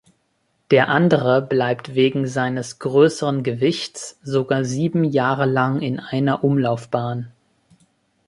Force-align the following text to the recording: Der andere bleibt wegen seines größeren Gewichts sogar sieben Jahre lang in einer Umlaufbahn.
Der 0.71 0.89
andere 0.89 1.43
bleibt 1.43 1.93
wegen 1.93 2.25
seines 2.25 2.79
größeren 2.79 3.43
Gewichts 3.43 4.17
sogar 4.23 4.65
sieben 4.65 5.03
Jahre 5.03 5.45
lang 5.45 5.79
in 5.79 5.99
einer 5.99 6.43
Umlaufbahn. 6.43 7.31